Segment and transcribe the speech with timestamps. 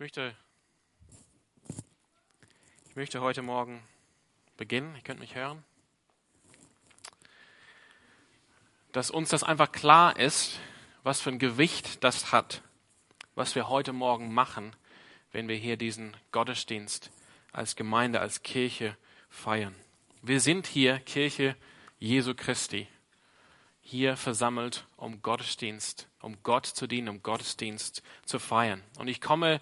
[0.00, 0.34] möchte,
[2.88, 3.82] ich möchte heute Morgen
[4.56, 4.96] beginnen.
[4.96, 5.62] Ihr könnt mich hören.
[8.92, 10.58] Dass uns das einfach klar ist,
[11.02, 12.62] was für ein Gewicht das hat,
[13.34, 14.74] was wir heute Morgen machen,
[15.32, 17.10] wenn wir hier diesen Gottesdienst
[17.52, 18.96] als Gemeinde, als Kirche
[19.28, 19.74] feiern.
[20.22, 21.56] Wir sind hier Kirche
[21.98, 22.88] Jesu Christi,
[23.82, 28.82] hier versammelt, um Gottesdienst, um Gott zu dienen, um Gottesdienst zu feiern.
[28.96, 29.60] Und ich komme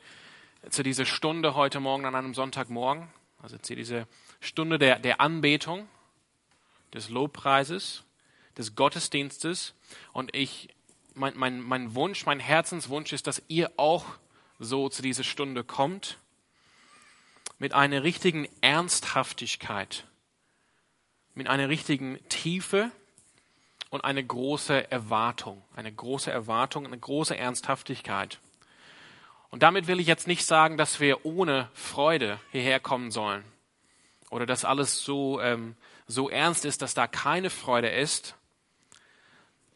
[0.70, 3.08] zu dieser Stunde heute Morgen an einem Sonntagmorgen,
[3.42, 4.06] also zu dieser
[4.40, 5.88] Stunde der, der Anbetung,
[6.92, 8.04] des Lobpreises,
[8.56, 9.74] des Gottesdienstes.
[10.12, 10.74] Und ich,
[11.14, 14.04] mein, mein, mein Wunsch, mein Herzenswunsch ist, dass ihr auch
[14.58, 16.18] so zu dieser Stunde kommt,
[17.58, 20.06] mit einer richtigen Ernsthaftigkeit,
[21.34, 22.90] mit einer richtigen Tiefe
[23.90, 28.38] und eine große Erwartung, eine große Erwartung, eine große Ernsthaftigkeit.
[29.50, 33.44] Und damit will ich jetzt nicht sagen, dass wir ohne Freude hierher kommen sollen
[34.30, 38.36] oder dass alles so, ähm, so ernst ist, dass da keine Freude ist.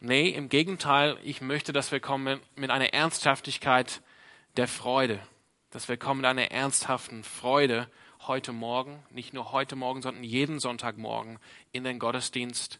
[0.01, 4.03] Nee, im Gegenteil, ich möchte, dass wir kommen mit einer Ernsthaftigkeit
[4.57, 5.21] der Freude,
[5.71, 7.89] dass wir kommen mit einer ernsthaften Freude
[8.27, 11.39] heute Morgen, nicht nur heute Morgen, sondern jeden Sonntagmorgen
[11.73, 12.79] in den Gottesdienst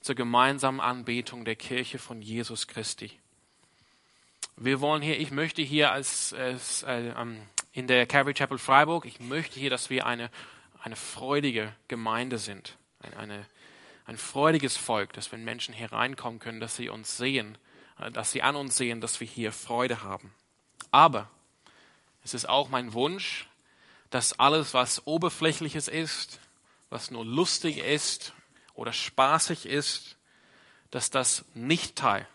[0.00, 3.12] zur gemeinsamen Anbetung der Kirche von Jesus Christi.
[4.56, 7.12] Wir wollen hier, ich möchte hier als, als äh,
[7.72, 10.30] in der Calvary Chapel Freiburg, ich möchte hier, dass wir eine,
[10.82, 13.46] eine freudige Gemeinde sind, eine, eine,
[14.06, 17.56] ein freudiges Volk, dass wenn Menschen hier reinkommen können, dass sie uns sehen,
[17.98, 20.32] äh, dass sie an uns sehen, dass wir hier Freude haben.
[20.90, 21.30] Aber
[22.24, 23.48] es ist auch mein Wunsch,
[24.10, 26.40] dass alles, was oberflächliches ist,
[26.90, 28.34] was nur lustig ist
[28.74, 30.16] oder spaßig ist,
[30.90, 32.26] dass das nicht Teil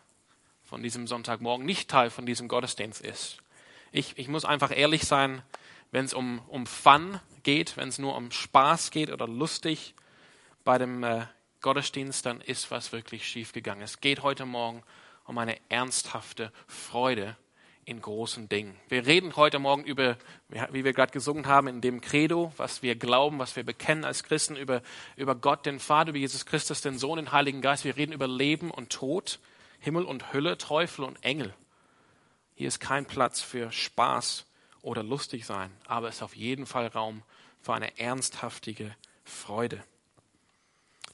[0.75, 3.37] von diesem Sonntagmorgen nicht Teil von diesem Gottesdienst ist.
[3.93, 5.41] Ich, ich muss einfach ehrlich sein,
[5.91, 9.95] wenn es um, um Fun geht, wenn es nur um Spaß geht oder lustig
[10.65, 11.27] bei dem äh,
[11.61, 13.85] Gottesdienst, dann ist was wirklich schiefgegangen.
[13.85, 14.83] Es geht heute Morgen
[15.25, 17.37] um eine ernsthafte Freude
[17.85, 18.75] in großen Dingen.
[18.89, 20.17] Wir reden heute Morgen über,
[20.73, 24.25] wie wir gerade gesungen haben, in dem Credo, was wir glauben, was wir bekennen als
[24.25, 24.81] Christen, über,
[25.15, 27.85] über Gott, den Vater, über Jesus Christus, den Sohn, den Heiligen Geist.
[27.85, 29.39] Wir reden über Leben und Tod.
[29.79, 31.53] Himmel und Hölle, Teufel und Engel.
[32.55, 34.45] Hier ist kein Platz für Spaß
[34.81, 37.23] oder lustig sein, aber es ist auf jeden Fall Raum
[37.61, 39.83] für eine ernsthaftige Freude.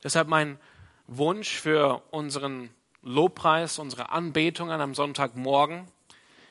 [0.03, 0.59] Deshalb mein
[1.07, 2.69] Wunsch für unseren
[3.01, 5.87] Lobpreis, unsere Anbetung an einem Sonntagmorgen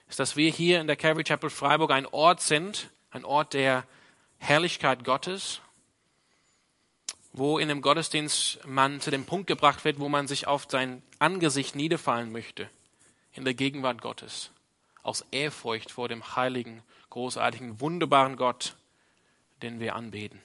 [0.09, 3.85] ist, dass wir hier in der Calvary Chapel Freiburg ein Ort sind, ein Ort der
[4.39, 5.61] Herrlichkeit Gottes,
[7.33, 11.03] wo in dem Gottesdienst man zu dem Punkt gebracht wird, wo man sich auf sein
[11.19, 12.69] Angesicht niederfallen möchte
[13.33, 14.51] in der Gegenwart Gottes,
[15.03, 18.75] aus Ehrfurcht vor dem heiligen, großartigen, wunderbaren Gott,
[19.63, 20.41] den wir anbeten.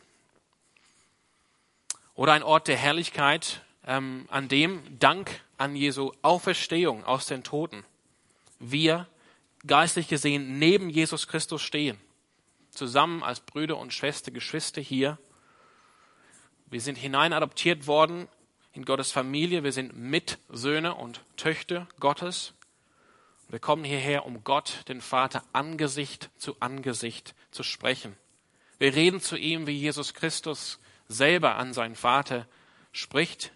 [2.13, 7.83] Oder ein Ort der Herrlichkeit, ähm, an dem Dank an Jesu Auferstehung aus den Toten
[8.59, 9.07] wir
[9.67, 11.99] geistlich gesehen neben Jesus Christus stehen,
[12.71, 15.17] zusammen als Brüder und Schwester, Geschwister hier
[16.75, 18.27] wir sind hineinadoptiert worden
[18.73, 19.63] in Gottes Familie.
[19.63, 22.53] Wir sind Mitsöhne und Töchter Gottes.
[23.47, 28.17] Wir kommen hierher, um Gott, den Vater, Angesicht zu Angesicht zu sprechen.
[28.77, 30.77] Wir reden zu ihm, wie Jesus Christus
[31.07, 32.45] selber an seinen Vater
[32.91, 33.53] spricht,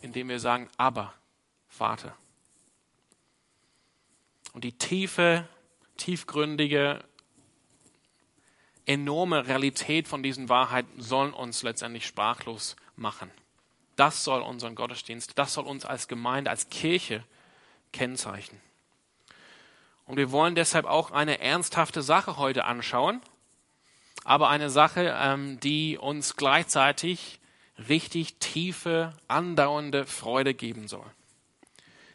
[0.00, 1.12] indem wir sagen, aber
[1.66, 2.16] Vater.
[4.52, 5.48] Und die tiefe,
[5.96, 7.02] tiefgründige
[8.90, 13.30] enorme Realität von diesen Wahrheiten sollen uns letztendlich sprachlos machen.
[13.94, 17.22] Das soll unseren Gottesdienst, das soll uns als Gemeinde, als Kirche
[17.92, 18.60] kennzeichnen.
[20.06, 23.20] Und wir wollen deshalb auch eine ernsthafte Sache heute anschauen,
[24.24, 27.38] aber eine Sache, ähm, die uns gleichzeitig
[27.88, 31.06] richtig tiefe, andauernde Freude geben soll.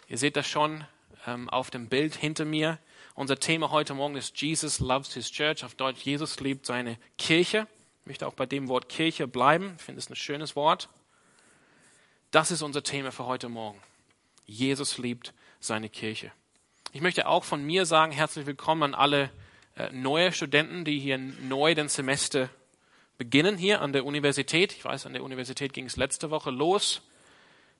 [0.09, 0.83] Ihr seht das schon
[1.25, 2.79] ähm, auf dem Bild hinter mir.
[3.17, 5.63] Unser Thema heute Morgen ist Jesus loves his church.
[5.63, 7.65] Auf Deutsch, Jesus liebt seine Kirche.
[8.01, 9.75] Ich möchte auch bei dem Wort Kirche bleiben.
[9.77, 10.89] Ich finde es ein schönes Wort.
[12.31, 13.81] Das ist unser Thema für heute Morgen.
[14.45, 16.33] Jesus liebt seine Kirche.
[16.91, 19.29] Ich möchte auch von mir sagen, herzlich willkommen an alle
[19.77, 22.49] äh, neue Studenten, die hier neu den Semester
[23.17, 24.73] beginnen hier an der Universität.
[24.73, 27.01] Ich weiß, an der Universität ging es letzte Woche los.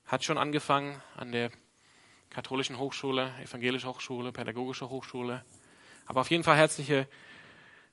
[0.06, 1.50] Hat schon angefangen an der
[2.30, 5.44] katholischen Hochschule, evangelische Hochschule, pädagogische Hochschule.
[6.06, 7.08] Aber auf jeden Fall herzliche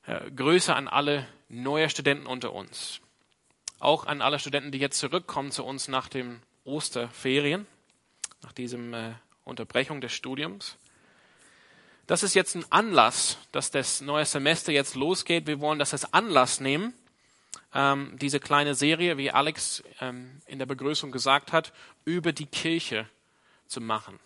[0.06, 3.00] äh, Grüße an alle neue Studenten unter uns.
[3.80, 7.68] Auch an alle Studenten, die jetzt zurückkommen zu uns nach den Osterferien,
[8.42, 9.14] nach diesem äh,
[9.44, 10.78] Unterbrechung des Studiums.
[12.08, 15.48] das ist jetzt ein Anlass, dass das neue Semester jetzt losgeht.
[15.48, 16.94] Wir wollen das als Anlass nehmen,
[17.74, 21.74] ähm, diese kleine Serie, wie Alex ähm, in der Begrüßung gesagt hat,
[22.06, 23.08] über die Kirche
[23.68, 24.20] zu machen.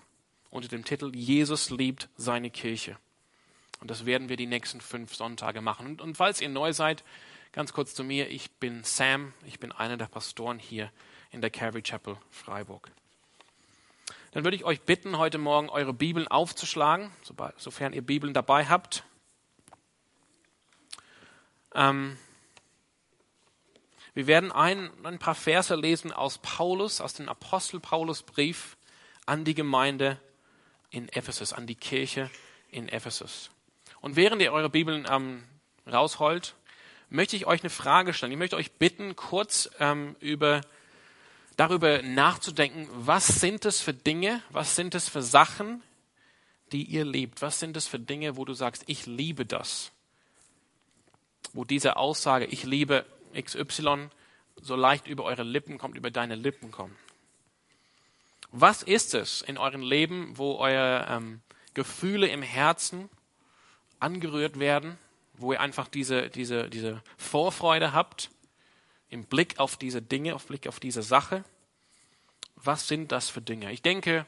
[0.49, 2.97] Unter dem Titel Jesus liebt seine Kirche.
[3.79, 5.85] Und das werden wir die nächsten fünf Sonntage machen.
[5.85, 7.03] Und, und falls ihr neu seid,
[7.51, 8.29] ganz kurz zu mir.
[8.29, 9.33] Ich bin Sam.
[9.45, 10.91] Ich bin einer der Pastoren hier
[11.31, 12.91] in der Calvary Chapel Freiburg.
[14.31, 17.11] Dann würde ich euch bitten, heute Morgen eure Bibeln aufzuschlagen,
[17.57, 19.03] sofern ihr Bibeln dabei habt.
[21.73, 22.17] Ähm,
[24.13, 28.76] wir werden ein, ein paar Verse lesen aus Paulus, aus dem Apostel Paulus Brief
[29.27, 30.19] an die Gemeinde
[30.89, 32.31] in Ephesus, an die Kirche
[32.71, 33.51] in Ephesus.
[34.01, 35.43] Und während ihr eure Bibeln ähm,
[35.85, 36.55] rausholt,
[37.09, 38.31] möchte ich euch eine Frage stellen.
[38.31, 40.61] Ich möchte euch bitten, kurz ähm, über,
[41.55, 45.83] darüber nachzudenken, was sind es für Dinge, was sind es für Sachen,
[46.71, 47.41] die ihr liebt?
[47.41, 49.91] Was sind es für Dinge, wo du sagst, ich liebe das?
[51.53, 53.05] Wo diese Aussage, ich liebe
[53.39, 54.09] XY
[54.61, 56.95] so leicht über eure Lippen kommt, über deine Lippen kommt.
[58.51, 61.41] Was ist es in eurem Leben, wo eure ähm,
[61.73, 63.09] Gefühle im Herzen
[63.99, 64.97] angerührt werden,
[65.33, 68.31] wo ihr einfach diese, diese, diese Vorfreude habt
[69.09, 71.43] im Blick auf diese Dinge, auf Blick auf diese Sache?
[72.55, 73.71] Was sind das für Dinge?
[73.71, 74.25] Ich denke,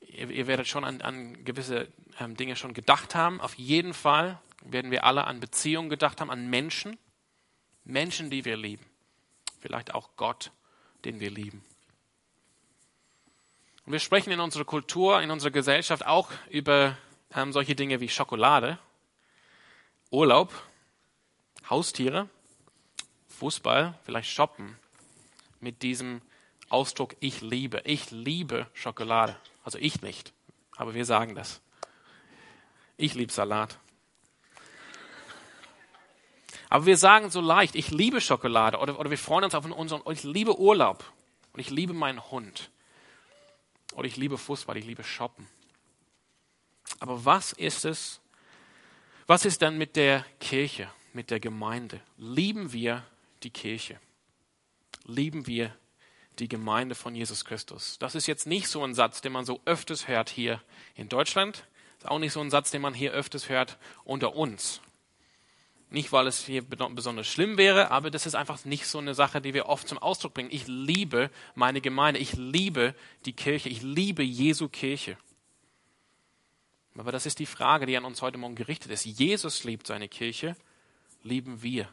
[0.00, 1.88] ihr, ihr werdet schon an, an gewisse
[2.20, 3.40] ähm, Dinge schon gedacht haben.
[3.40, 6.98] Auf jeden Fall werden wir alle an Beziehungen gedacht haben, an Menschen,
[7.84, 8.86] Menschen, die wir lieben.
[9.58, 10.52] Vielleicht auch Gott,
[11.04, 11.64] den wir lieben.
[13.92, 16.96] Wir sprechen in unserer Kultur, in unserer Gesellschaft auch über
[17.34, 18.78] ähm, solche Dinge wie Schokolade,
[20.10, 20.50] Urlaub,
[21.68, 22.30] Haustiere,
[23.28, 24.78] Fußball, vielleicht Shoppen
[25.60, 26.22] mit diesem
[26.70, 27.82] Ausdruck ich liebe.
[27.84, 29.36] Ich liebe Schokolade.
[29.62, 30.32] Also ich nicht,
[30.78, 31.60] aber wir sagen das.
[32.96, 33.78] Ich liebe Salat.
[36.70, 40.00] Aber wir sagen so leicht, ich liebe Schokolade oder, oder wir freuen uns auf unseren,
[40.10, 41.04] ich liebe Urlaub
[41.52, 42.71] und ich liebe meinen Hund
[43.94, 45.46] oder ich liebe Fußball, ich liebe Shoppen.
[47.00, 48.20] Aber was ist es?
[49.26, 52.00] Was ist dann mit der Kirche, mit der Gemeinde?
[52.16, 53.04] Lieben wir
[53.42, 53.98] die Kirche?
[55.04, 55.74] Lieben wir
[56.38, 57.98] die Gemeinde von Jesus Christus?
[57.98, 60.62] Das ist jetzt nicht so ein Satz, den man so öfters hört hier
[60.94, 61.66] in Deutschland.
[61.98, 64.80] Ist auch nicht so ein Satz, den man hier öfters hört unter uns.
[65.92, 69.42] Nicht, weil es hier besonders schlimm wäre, aber das ist einfach nicht so eine Sache,
[69.42, 70.48] die wir oft zum Ausdruck bringen.
[70.50, 72.94] Ich liebe meine Gemeinde, ich liebe
[73.26, 75.18] die Kirche, ich liebe Jesu Kirche.
[76.96, 79.04] Aber das ist die Frage, die an uns heute Morgen gerichtet ist.
[79.04, 80.56] Jesus liebt seine Kirche,
[81.22, 81.88] lieben wir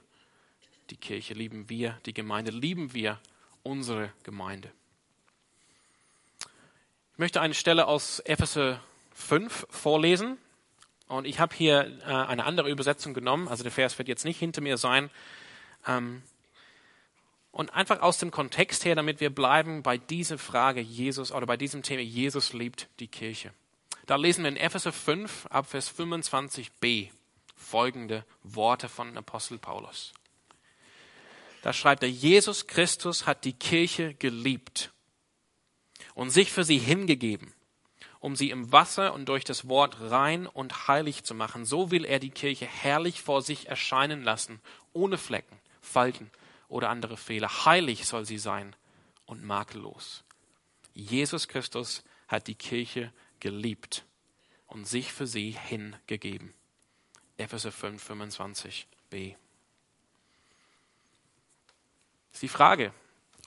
[0.91, 3.19] die Kirche, lieben wir die Gemeinde, lieben wir
[3.63, 4.71] unsere Gemeinde.
[7.13, 8.81] Ich möchte eine Stelle aus Epheser
[9.13, 10.37] 5 vorlesen.
[11.09, 14.37] Und ich habe hier äh, eine andere Übersetzung genommen, also der Vers wird jetzt nicht
[14.37, 15.09] hinter mir sein.
[15.87, 16.21] Ähm,
[17.51, 21.57] und einfach aus dem Kontext her, damit wir bleiben bei dieser Frage Jesus oder bei
[21.57, 23.51] diesem Thema, Jesus liebt die Kirche.
[24.05, 27.09] Da lesen wir in Epheser 5 ab Vers 25b
[27.55, 30.13] folgende Worte von Apostel Paulus.
[31.63, 34.91] Da schreibt er, Jesus Christus hat die Kirche geliebt
[36.13, 37.51] und sich für sie hingegeben
[38.19, 41.65] um sie im Wasser und durch das Wort rein und heilig zu machen.
[41.65, 44.59] So will er die Kirche herrlich vor sich erscheinen lassen,
[44.93, 46.29] ohne Flecken, Falten
[46.67, 47.65] oder andere Fehler.
[47.65, 48.75] Heilig soll sie sein
[49.25, 50.23] und makellos.
[50.93, 54.05] Jesus Christus hat die Kirche geliebt
[54.67, 56.53] und sich für sie hingegeben.
[57.37, 59.35] Epheser 5, 25b.
[62.33, 62.93] ist die Frage,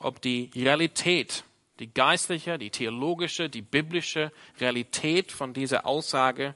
[0.00, 1.45] ob die Realität
[1.83, 6.55] die geistliche, die theologische, die biblische Realität von dieser Aussage,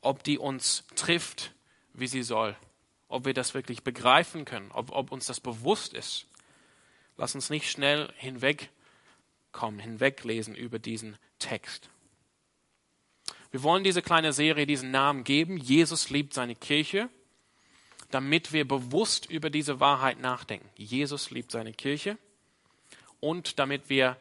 [0.00, 1.52] ob die uns trifft,
[1.92, 2.56] wie sie soll,
[3.08, 6.26] ob wir das wirklich begreifen können, ob, ob uns das bewusst ist.
[7.16, 11.88] Lass uns nicht schnell hinwegkommen, hinweglesen über diesen Text.
[13.52, 15.56] Wir wollen diese kleine Serie diesen Namen geben.
[15.56, 17.08] Jesus liebt seine Kirche,
[18.10, 20.68] damit wir bewusst über diese Wahrheit nachdenken.
[20.74, 22.18] Jesus liebt seine Kirche
[23.20, 24.16] und damit wir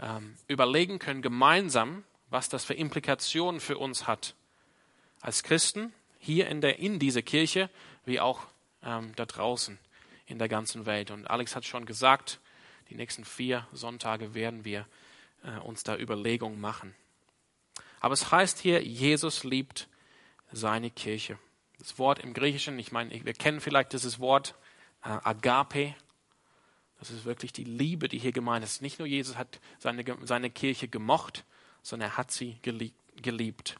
[0.00, 4.34] ähm, überlegen können gemeinsam, was das für Implikationen für uns hat.
[5.20, 7.70] Als Christen hier in, der, in dieser Kirche,
[8.04, 8.46] wie auch
[8.82, 9.78] ähm, da draußen
[10.26, 11.10] in der ganzen Welt.
[11.10, 12.40] Und Alex hat schon gesagt,
[12.90, 14.86] die nächsten vier Sonntage werden wir
[15.42, 16.94] äh, uns da Überlegungen machen.
[18.00, 19.88] Aber es heißt hier, Jesus liebt
[20.52, 21.38] seine Kirche.
[21.78, 24.54] Das Wort im Griechischen, ich meine, wir kennen vielleicht dieses Wort
[25.04, 25.94] äh, Agape,
[26.98, 28.82] das ist wirklich die Liebe, die hier gemeint ist.
[28.82, 31.44] Nicht nur Jesus hat seine, seine Kirche gemocht,
[31.82, 33.76] sondern er hat sie geliebt.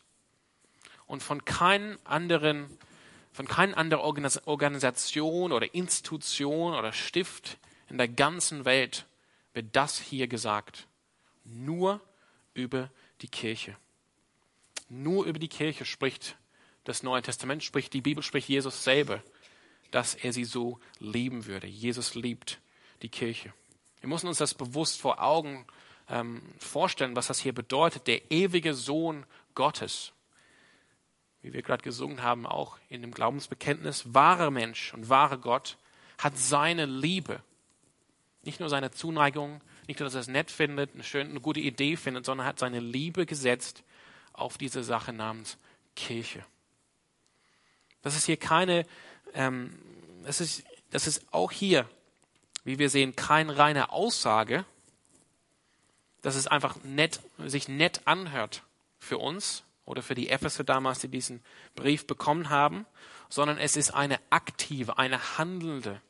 [1.06, 2.78] und von keinen anderen,
[3.32, 7.58] von keiner anderen Organisation oder Institution oder Stift
[7.88, 9.06] in der ganzen Welt
[9.54, 10.86] wird das hier gesagt.
[11.44, 12.00] Nur
[12.54, 12.90] über
[13.22, 13.76] die Kirche.
[14.88, 16.36] Nur über die Kirche spricht
[16.84, 19.22] das Neue Testament, spricht die Bibel, spricht Jesus selber,
[19.90, 21.66] dass er sie so lieben würde.
[21.66, 22.60] Jesus liebt
[23.02, 23.52] die Kirche.
[24.00, 25.66] Wir müssen uns das bewusst vor Augen
[26.08, 28.06] ähm, vorstellen, was das hier bedeutet.
[28.06, 29.24] Der ewige Sohn
[29.54, 30.12] Gottes,
[31.42, 35.76] wie wir gerade gesungen haben, auch in dem Glaubensbekenntnis, wahrer Mensch und wahrer Gott,
[36.18, 37.42] hat seine Liebe,
[38.42, 41.60] nicht nur seine Zuneigung, nicht nur, dass er es nett findet, eine schöne, eine gute
[41.60, 43.82] Idee findet, sondern hat seine Liebe gesetzt
[44.32, 45.58] auf diese Sache namens
[45.96, 46.44] Kirche.
[48.02, 48.86] Das ist hier keine,
[49.34, 49.78] ähm,
[50.24, 51.88] das, ist, das ist auch hier,
[52.68, 54.66] wie wir sehen, keine reine Aussage,
[56.20, 58.62] dass es einfach nett, sich nett anhört
[58.98, 61.42] für uns oder für die Epheser damals, die diesen
[61.74, 62.84] Brief bekommen haben,
[63.30, 66.02] sondern es ist eine aktive, eine handelnde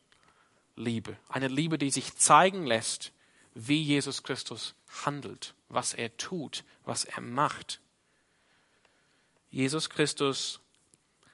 [0.75, 1.17] Liebe.
[1.29, 3.12] Eine Liebe, die sich zeigen lässt,
[3.55, 4.75] wie Jesus Christus
[5.05, 7.81] handelt, was er tut, was er macht.
[9.53, 10.59] Jesus Christus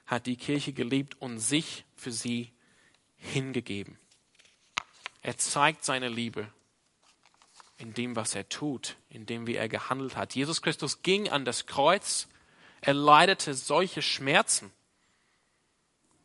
[0.05, 2.51] hat die Kirche geliebt und sich für sie
[3.17, 3.97] hingegeben.
[5.25, 6.47] Er zeigt seine Liebe
[7.79, 10.35] in dem, was er tut, in dem, wie er gehandelt hat.
[10.35, 12.27] Jesus Christus ging an das Kreuz,
[12.79, 14.71] er leidete solche Schmerzen,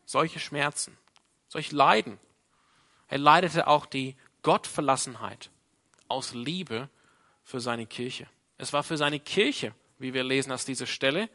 [0.05, 0.99] solche Schmerzen,
[1.49, 2.19] solch Leiden.
[3.09, 5.49] Er leidete auch die Gottverlassenheit
[6.09, 6.91] aus Liebe
[7.43, 8.27] für seine Kirche.
[8.59, 11.31] Es war für seine Kirche, wie wir lesen aus dieser Stelle,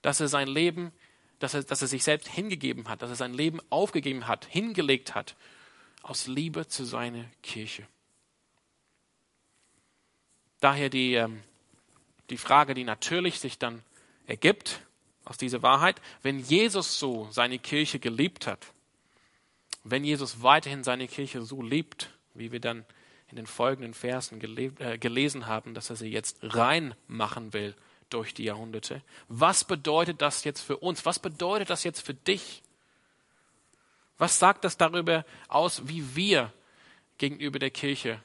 [0.00, 0.92] dass er sein Leben,
[1.40, 5.16] dass er, dass er sich selbst hingegeben hat, dass er sein Leben aufgegeben hat, hingelegt
[5.16, 5.34] hat,
[6.02, 7.86] aus Liebe zu seiner Kirche.
[10.60, 11.42] Daher die, ähm,
[12.28, 13.82] die Frage, die natürlich sich dann
[14.26, 14.82] ergibt
[15.24, 18.66] aus dieser Wahrheit, wenn Jesus so seine Kirche geliebt hat,
[19.84, 22.84] wenn Jesus weiterhin seine Kirche so liebt, wie wir dann
[23.30, 27.74] in den folgenden Versen äh, gelesen haben, dass er sie jetzt rein machen will
[28.10, 31.06] durch die Jahrhunderte, was bedeutet das jetzt für uns?
[31.06, 32.62] Was bedeutet das jetzt für dich?
[34.20, 36.52] Was sagt das darüber aus, wie wir
[37.16, 38.22] gegenüber der Kirche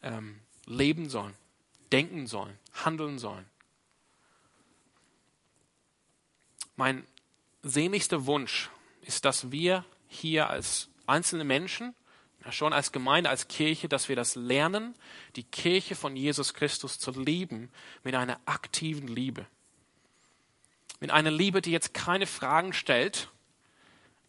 [0.00, 1.34] ähm, leben sollen,
[1.92, 3.44] denken sollen, handeln sollen.
[6.74, 7.06] Mein
[7.62, 8.70] sehnlichster Wunsch
[9.02, 11.94] ist, dass wir hier als einzelne Menschen,
[12.50, 14.94] schon als Gemeinde, als Kirche, dass wir das lernen,
[15.34, 17.70] die Kirche von Jesus Christus zu lieben
[18.04, 19.44] mit einer aktiven Liebe.
[21.00, 23.30] Mit einer Liebe, die jetzt keine Fragen stellt,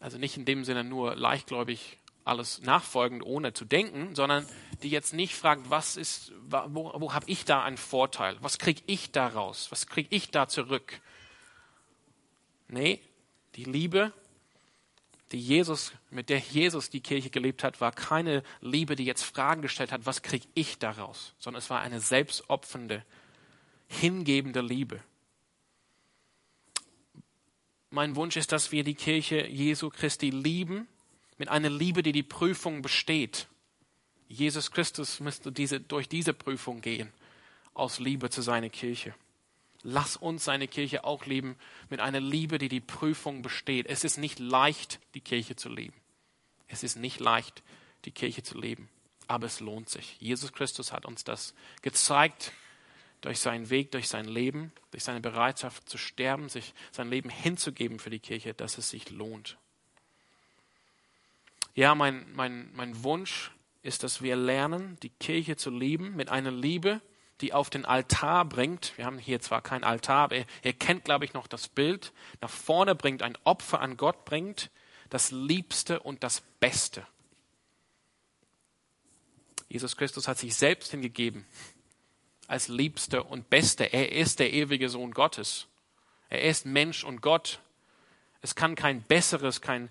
[0.00, 4.46] also nicht in dem Sinne nur leichtgläubig alles nachfolgend, ohne zu denken, sondern
[4.82, 8.36] die jetzt nicht fragt, was ist, wo, wo habe ich da einen Vorteil?
[8.40, 9.68] Was kriege ich da raus?
[9.70, 11.00] Was kriege ich da zurück?
[12.68, 13.00] Nee,
[13.54, 14.12] die Liebe,
[15.32, 19.62] die Jesus, mit der Jesus die Kirche gelebt hat, war keine Liebe, die jetzt Fragen
[19.62, 21.32] gestellt hat, was kriege ich daraus?
[21.38, 23.04] Sondern es war eine selbstopfernde,
[23.88, 25.00] hingebende Liebe.
[27.90, 30.86] Mein Wunsch ist, dass wir die Kirche Jesu Christi lieben
[31.38, 33.48] mit einer Liebe, die die Prüfung besteht.
[34.28, 37.10] Jesus Christus müsste diese, durch diese Prüfung gehen,
[37.72, 39.14] aus Liebe zu seiner Kirche.
[39.82, 41.56] Lass uns seine Kirche auch lieben
[41.88, 43.86] mit einer Liebe, die die Prüfung besteht.
[43.86, 45.94] Es ist nicht leicht, die Kirche zu lieben.
[46.66, 47.62] Es ist nicht leicht,
[48.04, 48.90] die Kirche zu leben.
[49.28, 50.16] Aber es lohnt sich.
[50.20, 52.52] Jesus Christus hat uns das gezeigt
[53.20, 57.98] durch seinen Weg, durch sein Leben, durch seine Bereitschaft zu sterben, sich sein Leben hinzugeben
[57.98, 59.58] für die Kirche, dass es sich lohnt.
[61.74, 66.50] Ja, mein, mein, mein Wunsch ist, dass wir lernen, die Kirche zu lieben mit einer
[66.50, 67.00] Liebe,
[67.40, 68.96] die auf den Altar bringt.
[68.96, 72.12] Wir haben hier zwar kein Altar, aber ihr, ihr kennt, glaube ich, noch das Bild.
[72.40, 74.70] Nach vorne bringt, ein Opfer an Gott bringt,
[75.08, 77.06] das Liebste und das Beste.
[79.68, 81.46] Jesus Christus hat sich selbst hingegeben
[82.48, 83.92] als Liebste und Beste.
[83.92, 85.68] Er ist der ewige Sohn Gottes.
[86.28, 87.60] Er ist Mensch und Gott.
[88.42, 89.90] Es kann kein besseres, kein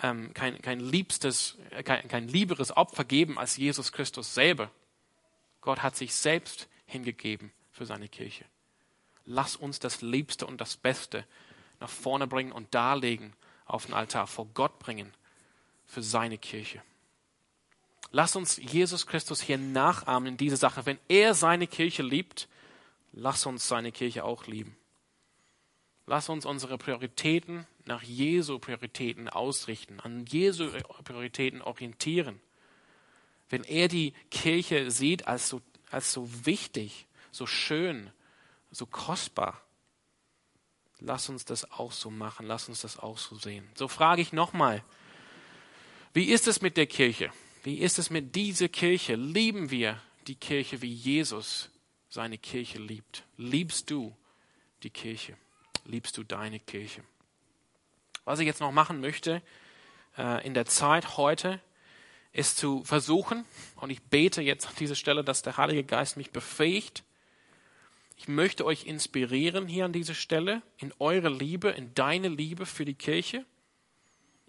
[0.00, 4.70] ähm, kein, kein liebstes, kein, kein lieberes Opfer geben als Jesus Christus selber.
[5.60, 8.44] Gott hat sich selbst hingegeben für seine Kirche.
[9.24, 11.26] Lass uns das Liebste und das Beste
[11.80, 13.34] nach vorne bringen und darlegen
[13.66, 15.12] auf den Altar, vor Gott bringen
[15.86, 16.82] für seine Kirche.
[18.10, 20.84] Lass uns Jesus Christus hier nachahmen in dieser Sache.
[20.84, 22.48] Wenn er seine Kirche liebt,
[23.12, 24.76] lass uns seine Kirche auch lieben.
[26.06, 30.70] Lass uns unsere Prioritäten nach Jesu Prioritäten ausrichten, an Jesu
[31.04, 32.40] Prioritäten orientieren.
[33.48, 38.10] Wenn er die Kirche sieht als so, als so wichtig, so schön,
[38.70, 39.62] so kostbar,
[41.04, 43.68] Lass uns das auch so machen, lass uns das auch so sehen.
[43.74, 44.84] So frage ich nochmal,
[46.12, 47.32] wie ist es mit der Kirche?
[47.62, 49.14] Wie ist es mit dieser Kirche?
[49.14, 51.70] Lieben wir die Kirche, wie Jesus
[52.08, 53.22] seine Kirche liebt?
[53.36, 54.16] Liebst du
[54.82, 55.36] die Kirche?
[55.84, 57.04] Liebst du deine Kirche?
[58.24, 59.42] Was ich jetzt noch machen möchte
[60.18, 61.60] äh, in der Zeit heute,
[62.32, 63.44] ist zu versuchen,
[63.76, 67.04] und ich bete jetzt an dieser Stelle, dass der Heilige Geist mich befähigt,
[68.16, 72.84] ich möchte euch inspirieren hier an dieser Stelle in eure Liebe, in deine Liebe für
[72.84, 73.44] die Kirche,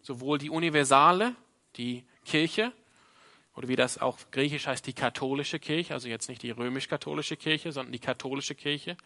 [0.01, 1.35] sowohl die universale,
[1.75, 2.71] die Kirche,
[3.55, 7.71] oder wie das auch griechisch heißt, die katholische Kirche, also jetzt nicht die römisch-katholische Kirche,
[7.71, 8.97] sondern die katholische Kirche,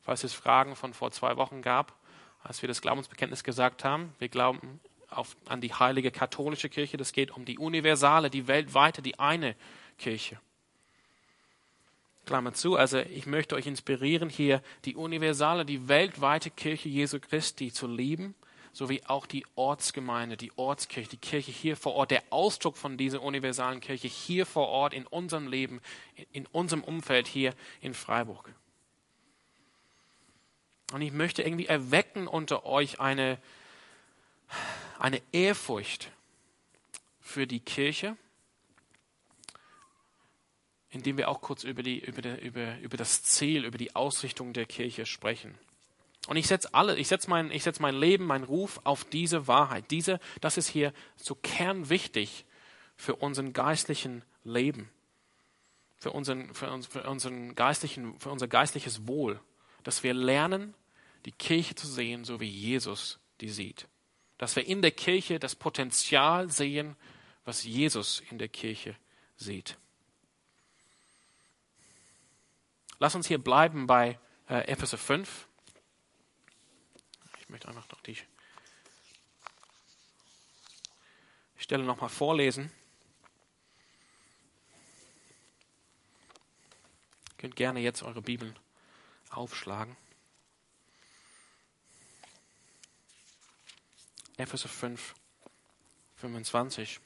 [0.00, 1.94] falls es Fragen von vor zwei Wochen gab,
[2.42, 4.14] als wir das Glaubensbekenntnis gesagt haben.
[4.18, 9.02] Wir glauben auf, an die heilige katholische Kirche, das geht um die universale, die weltweite,
[9.02, 9.54] die eine
[9.98, 10.40] Kirche.
[12.26, 17.72] Klammer zu, also ich möchte euch inspirieren, hier die universale, die weltweite Kirche Jesu Christi
[17.72, 18.34] zu lieben,
[18.72, 23.22] sowie auch die Ortsgemeinde, die Ortskirche, die Kirche hier vor Ort, der Ausdruck von dieser
[23.22, 25.80] universalen Kirche hier vor Ort in unserem Leben,
[26.32, 28.54] in unserem Umfeld hier in Freiburg.
[30.92, 33.38] Und ich möchte irgendwie erwecken unter euch eine,
[34.98, 36.10] eine Ehrfurcht
[37.20, 38.16] für die Kirche,
[40.90, 44.52] indem wir auch kurz über, die, über, die, über, über das Ziel, über die Ausrichtung
[44.52, 45.58] der Kirche sprechen.
[46.28, 49.48] Und ich setze alle, ich setze mein, ich setze mein Leben, meinen Ruf auf diese
[49.48, 49.90] Wahrheit.
[49.90, 52.44] Diese, das ist hier so kernwichtig
[52.96, 54.88] für unseren geistlichen Leben,
[55.98, 59.40] für unseren, für, uns, für unseren geistlichen, für unser geistliches Wohl,
[59.82, 60.74] dass wir lernen,
[61.24, 63.88] die Kirche zu sehen, so wie Jesus die sieht.
[64.38, 66.96] Dass wir in der Kirche das Potenzial sehen,
[67.44, 68.96] was Jesus in der Kirche
[69.36, 69.76] sieht.
[72.98, 75.48] Lass uns hier bleiben bei äh, Epheser 5.
[77.52, 78.16] Ich möchte einfach noch die
[81.58, 82.72] Stelle nochmal vorlesen.
[87.28, 88.58] Ihr könnt gerne jetzt eure Bibeln
[89.28, 89.98] aufschlagen.
[94.38, 95.14] Epheser 5,
[96.16, 97.00] 25.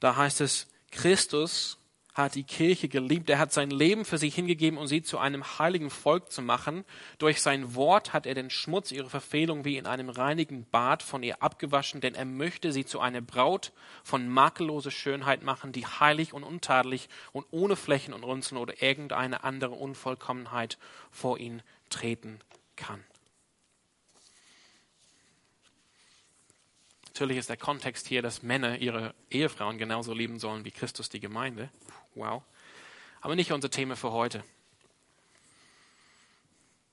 [0.00, 1.78] Da heißt es, Christus
[2.16, 3.28] hat die Kirche geliebt.
[3.28, 6.84] Er hat sein Leben für sie hingegeben, um sie zu einem heiligen Volk zu machen.
[7.18, 11.22] Durch sein Wort hat er den Schmutz ihrer Verfehlung wie in einem reinigen Bad von
[11.22, 16.32] ihr abgewaschen, denn er möchte sie zu einer Braut von makelloser Schönheit machen, die heilig
[16.32, 20.78] und untadelig und ohne Flächen und Runzeln oder irgendeine andere Unvollkommenheit
[21.10, 22.38] vor ihn treten
[22.76, 23.04] kann.
[27.16, 31.18] Natürlich ist der Kontext hier, dass Männer ihre Ehefrauen genauso lieben sollen wie Christus die
[31.18, 31.70] Gemeinde.
[32.14, 32.42] Wow.
[33.22, 34.44] Aber nicht unser Thema für heute.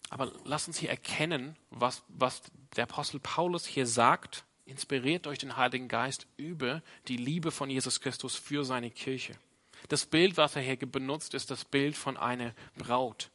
[0.10, 2.42] Aber lass uns hier erkennen, was, was
[2.78, 8.00] der Apostel Paulus hier sagt, inspiriert durch den Heiligen Geist über die Liebe von Jesus
[8.00, 9.36] Christus für seine Kirche.
[9.90, 13.30] Das Bild, was er hier benutzt, ist das Bild von einer Braut.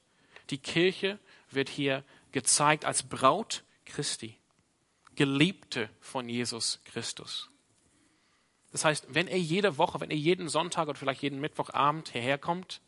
[0.48, 1.18] Die Kirche
[1.50, 4.38] wird hier gezeigt als Braut Christi.
[5.18, 7.50] Geliebte von Jesus Christus.
[8.70, 12.38] Das heißt, wenn er jede Woche, wenn er jeden Sonntag oder vielleicht jeden Mittwochabend hierher
[12.38, 12.80] kommt,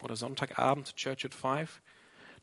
[0.00, 1.80] oder Sonntagabend, Church at Five,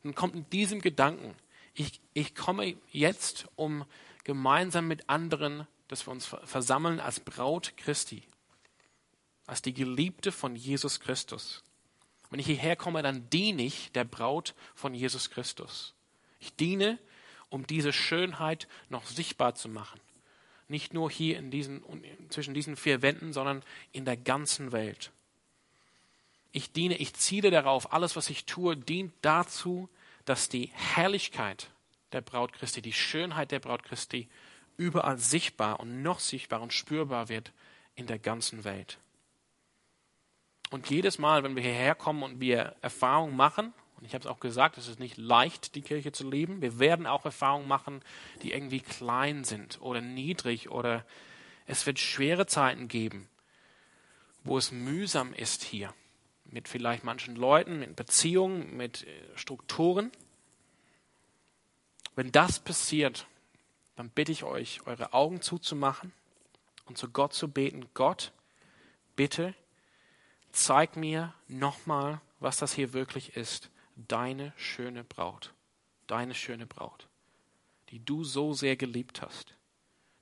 [0.02, 1.34] dann kommt in diesem Gedanken,
[1.74, 3.84] ich, ich komme jetzt, um
[4.24, 8.22] gemeinsam mit anderen, dass wir uns versammeln als Braut Christi,
[9.44, 11.64] als die Geliebte von Jesus Christus.
[12.30, 15.92] Wenn ich hierher komme, dann diene ich der Braut von Jesus Christus.
[16.40, 16.98] Ich diene
[17.54, 20.00] um diese Schönheit noch sichtbar zu machen.
[20.66, 21.84] Nicht nur hier in diesen,
[22.28, 23.62] zwischen diesen vier Wänden, sondern
[23.92, 25.12] in der ganzen Welt.
[26.50, 29.88] Ich diene, ich ziele darauf, alles, was ich tue, dient dazu,
[30.24, 31.70] dass die Herrlichkeit
[32.10, 34.28] der Braut Christi, die Schönheit der Braut Christi
[34.76, 37.52] überall sichtbar und noch sichtbar und spürbar wird
[37.94, 38.98] in der ganzen Welt.
[40.70, 44.30] Und jedes Mal, wenn wir hierher kommen und wir Erfahrungen machen, und ich habe es
[44.30, 46.60] auch gesagt, es ist nicht leicht, die Kirche zu leben.
[46.60, 48.02] Wir werden auch Erfahrungen machen,
[48.42, 51.04] die irgendwie klein sind oder niedrig oder
[51.66, 53.28] es wird schwere Zeiten geben,
[54.42, 55.94] wo es mühsam ist hier.
[56.44, 60.12] Mit vielleicht manchen Leuten, mit Beziehungen, mit äh, Strukturen.
[62.14, 63.26] Wenn das passiert,
[63.96, 66.12] dann bitte ich euch, eure Augen zuzumachen
[66.84, 67.86] und zu Gott zu beten.
[67.94, 68.32] Gott,
[69.16, 69.54] bitte
[70.52, 75.52] zeig mir nochmal, was das hier wirklich ist deine schöne Braut,
[76.06, 77.08] deine schöne Braut,
[77.90, 79.54] die du so sehr geliebt hast.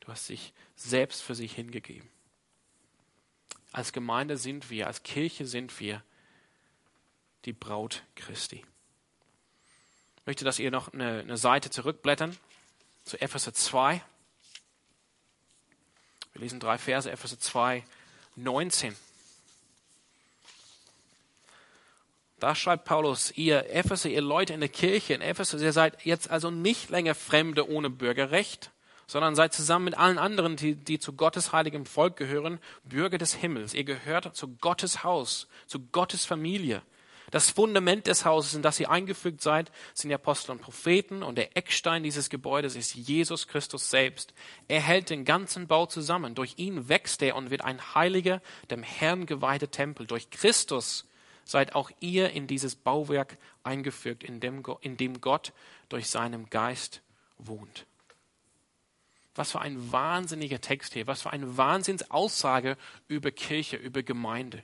[0.01, 2.09] Du hast dich selbst für sie hingegeben.
[3.73, 6.03] Als Gemeinde sind wir, als Kirche sind wir
[7.45, 8.65] die Braut Christi.
[10.17, 12.37] Ich möchte, dass ihr noch eine, eine Seite zurückblättern
[13.05, 14.03] zu Epheser 2.
[16.33, 17.85] Wir lesen drei Verse, Epheser 2,
[18.37, 18.95] 19.
[22.43, 26.29] Da schreibt Paulus, ihr Epheser, ihr Leute in der Kirche in Ephesus, ihr seid jetzt
[26.29, 28.73] also nicht länger Fremde ohne Bürgerrecht,
[29.07, 33.33] sondern seid zusammen mit allen anderen, die, die zu Gottes heiligem Volk gehören, Bürger des
[33.33, 33.75] Himmels.
[33.75, 36.83] Ihr gehört zu Gottes Haus, zu Gottes Familie.
[37.31, 41.39] Das Fundament des Hauses, in das ihr eingefügt seid, sind die Apostel und Propheten und
[41.39, 44.35] der Eckstein dieses Gebäudes ist Jesus Christus selbst.
[44.67, 46.35] Er hält den ganzen Bau zusammen.
[46.35, 50.09] Durch ihn wächst er und wird ein heiliger, dem Herrn geweihter Tempel.
[50.09, 51.07] Durch Christus
[51.45, 55.53] seid auch ihr in dieses Bauwerk eingefügt, in dem, in dem Gott
[55.89, 57.03] durch seinen Geist
[57.39, 57.87] wohnt.
[59.35, 62.77] Was für ein wahnsinniger Text hier, was für eine Wahnsinnsaussage
[63.09, 64.63] über Kirche, über Gemeinde.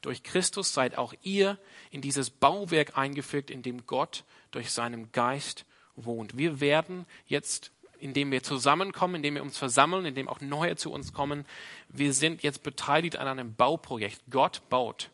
[0.00, 1.58] Durch Christus seid auch ihr
[1.90, 6.38] in dieses Bauwerk eingefügt, in dem Gott durch seinen Geist wohnt.
[6.38, 11.12] Wir werden jetzt, indem wir zusammenkommen, indem wir uns versammeln, indem auch Neue zu uns
[11.12, 11.44] kommen,
[11.88, 14.22] wir sind jetzt beteiligt an einem Bauprojekt.
[14.30, 15.10] Gott baut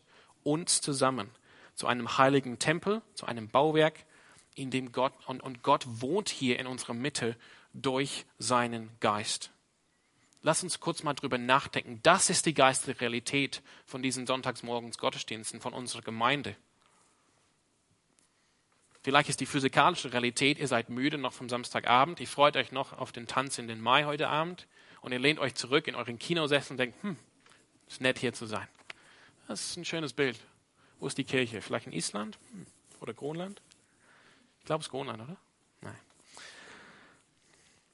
[0.47, 1.29] uns zusammen
[1.75, 4.05] zu einem heiligen Tempel, zu einem Bauwerk,
[4.55, 7.35] in dem Gott, und, und Gott wohnt hier in unserer Mitte
[7.73, 9.51] durch seinen Geist.
[10.41, 11.99] Lass uns kurz mal drüber nachdenken.
[12.03, 16.55] Das ist die geistliche Realität von diesen Sonntagsmorgens Gottesdiensten, von unserer Gemeinde.
[19.03, 22.93] Vielleicht ist die physikalische Realität, ihr seid müde noch vom Samstagabend, ihr freut euch noch
[22.93, 24.67] auf den Tanz in den Mai heute Abend
[25.01, 27.17] und ihr lehnt euch zurück in euren Kinosessel und denkt, hm,
[27.87, 28.67] ist nett hier zu sein.
[29.47, 30.39] Das ist ein schönes Bild.
[30.99, 31.61] Wo ist die Kirche?
[31.61, 32.65] Vielleicht in Island hm.
[32.99, 33.61] oder Grönland?
[34.59, 35.37] Ich glaube, es ist Grönland, oder?
[35.81, 35.97] Nein.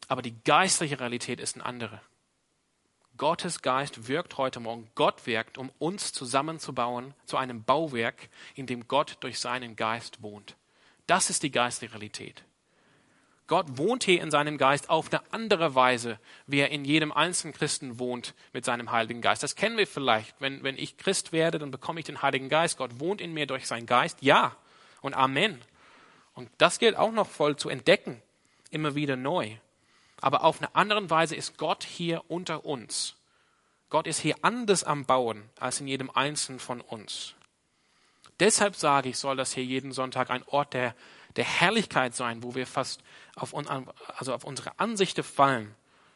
[0.08, 2.02] Aber die geistliche Realität ist eine andere.
[3.18, 4.90] Gottes Geist wirkt heute Morgen.
[4.96, 10.56] Gott wirkt, um uns zusammenzubauen zu einem Bauwerk, in dem Gott durch seinen Geist wohnt.
[11.06, 12.44] Das ist die geistliche Realität.
[13.48, 17.54] Gott wohnt hier in seinem Geist auf eine andere Weise, wie er in jedem einzelnen
[17.54, 19.44] Christen wohnt mit seinem Heiligen Geist.
[19.44, 20.36] Das kennen wir vielleicht.
[20.40, 22.78] Wenn, wenn ich Christ werde, dann bekomme ich den Heiligen Geist.
[22.78, 24.22] Gott wohnt in mir durch seinen Geist.
[24.22, 24.56] Ja.
[25.02, 25.62] Und Amen.
[26.34, 28.22] Und das gilt auch noch voll zu entdecken.
[28.72, 29.58] Immer wieder neu.
[30.22, 33.16] Aber auf eine andere Weise ist Gott hier unter uns.
[33.90, 37.36] Gott ist hier anders am Bauen als in jedem Einzelnen von uns.
[38.40, 40.96] Deshalb sage ich, soll das hier jeden Sonntag ein Ort der
[41.36, 43.02] der Herrlichkeit sein, wo wir fast
[43.36, 43.54] auf,
[44.18, 45.76] also auf unsere Ansichten fallen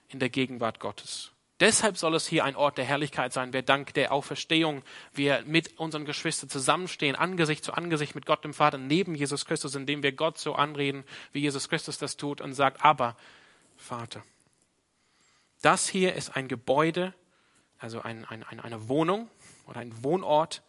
[0.09, 1.31] in der Gegenwart Gottes.
[1.59, 5.79] Deshalb soll es hier ein Ort der Herrlichkeit sein, wer dank der Auferstehung wir mit
[5.79, 10.11] unseren Geschwistern zusammenstehen, Angesicht zu Angesicht mit Gott dem Vater, neben Jesus Christus, indem wir
[10.11, 13.17] Gott so anreden, wie Jesus Christus das tut und sagt, aber
[13.75, 14.23] Vater.
[15.63, 17.15] Das hier ist ein Gebäude,
[17.79, 19.27] also ein, ein, eine Wohnung
[19.65, 20.61] oder ein Wohnort,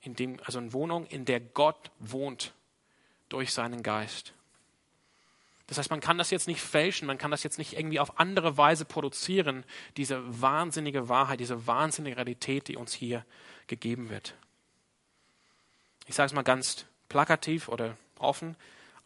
[0.00, 2.54] in dem, also eine Wohnung, in der Gott wohnt
[3.30, 4.34] durch seinen Geist.
[5.66, 8.18] Das heißt, man kann das jetzt nicht fälschen, man kann das jetzt nicht irgendwie auf
[8.18, 9.64] andere Weise produzieren,
[9.96, 13.24] diese wahnsinnige Wahrheit, diese wahnsinnige Realität, die uns hier
[13.68, 14.34] gegeben wird.
[16.06, 18.56] Ich sage es mal ganz plakativ oder offen,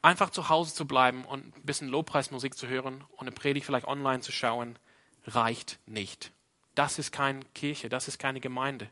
[0.00, 3.86] einfach zu Hause zu bleiben und ein bisschen Lobpreismusik zu hören und eine Predigt vielleicht
[3.86, 4.78] online zu schauen,
[5.26, 6.32] reicht nicht.
[6.74, 8.88] Das ist keine Kirche, das ist keine Gemeinde.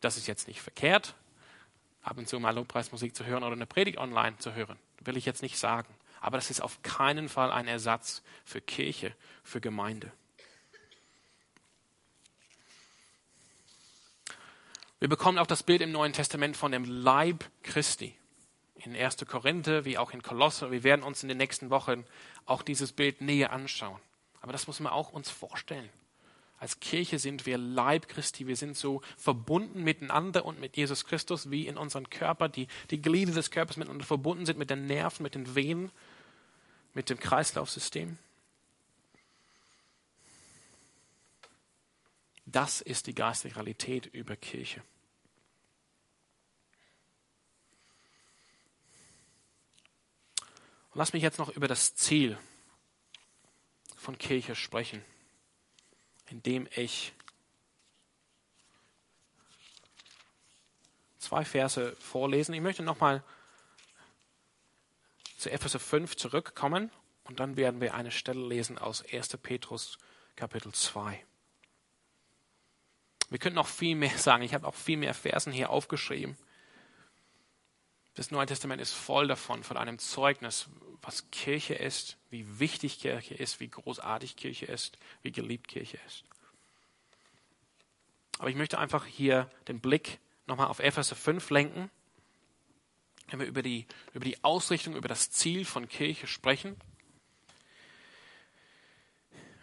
[0.00, 1.16] Das ist jetzt nicht verkehrt,
[2.02, 4.78] ab und zu mal Lobpreismusik zu hören oder eine Predigt online zu hören.
[5.00, 5.94] Will ich jetzt nicht sagen.
[6.20, 10.12] Aber das ist auf keinen Fall ein Ersatz für Kirche, für Gemeinde.
[14.98, 18.14] Wir bekommen auch das Bild im Neuen Testament von dem Leib Christi.
[18.74, 19.24] In 1.
[19.26, 20.70] Korinther wie auch in Kolosse.
[20.70, 22.04] Wir werden uns in den nächsten Wochen
[22.44, 24.00] auch dieses Bild näher anschauen.
[24.42, 25.88] Aber das muss man auch uns vorstellen.
[26.60, 28.46] Als Kirche sind wir Leib Christi.
[28.46, 33.02] Wir sind so verbunden miteinander und mit Jesus Christus, wie in unserem Körper die, die
[33.02, 35.90] Glieder des Körpers miteinander verbunden sind, mit den Nerven, mit den Venen,
[36.92, 38.18] mit dem Kreislaufsystem.
[42.44, 44.82] Das ist die geistige Realität über Kirche.
[50.94, 52.36] lass mich jetzt noch über das Ziel
[53.96, 55.02] von Kirche sprechen
[56.30, 57.12] indem ich
[61.18, 62.54] zwei Verse vorlesen.
[62.54, 63.22] Ich möchte nochmal
[65.36, 66.90] zu Epheser 5 zurückkommen
[67.24, 69.36] und dann werden wir eine Stelle lesen aus 1.
[69.38, 69.98] Petrus
[70.36, 71.24] Kapitel 2.
[73.28, 74.42] Wir können noch viel mehr sagen.
[74.42, 76.36] Ich habe auch viel mehr Versen hier aufgeschrieben.
[78.14, 80.68] Das Neue Testament ist voll davon, von einem Zeugnis,
[81.02, 86.24] was Kirche ist, wie wichtig Kirche ist, wie großartig Kirche ist, wie geliebt Kirche ist.
[88.38, 91.90] Aber ich möchte einfach hier den Blick nochmal auf Epheser 5 lenken.
[93.28, 96.76] wenn wir über die, über die Ausrichtung, über das Ziel von Kirche sprechen.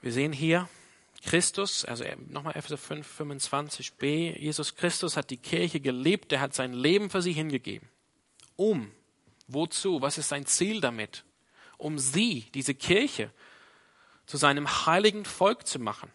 [0.01, 0.69] Wir sehen hier
[1.23, 6.71] Christus, also nochmal Epheser 5, 25b, Jesus Christus hat die Kirche gelebt, er hat sein
[6.71, 7.89] Leben für sie hingegeben.
[8.57, 8.91] Um,
[9.47, 11.23] wozu, was ist sein Ziel damit?
[11.77, 13.31] Um sie, diese Kirche,
[14.25, 16.11] zu seinem heiligen Volk zu machen.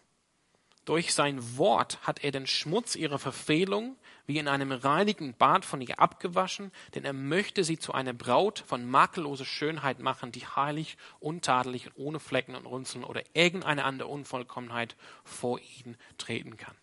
[0.85, 5.81] Durch sein Wort hat er den Schmutz ihrer Verfehlung wie in einem reinigen Bad von
[5.81, 10.97] ihr abgewaschen, denn er möchte sie zu einer Braut von makelloser Schönheit machen, die heilig,
[11.19, 16.75] untadelig und ohne Flecken und Runzeln oder irgendeine andere Unvollkommenheit vor ihn treten kann.